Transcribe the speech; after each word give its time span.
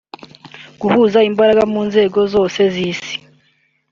guhuza 0.81 1.19
imbaraga 1.29 1.63
mu 1.73 1.81
nzego 1.87 2.19
zose 2.33 2.59
z’isi 2.73 3.15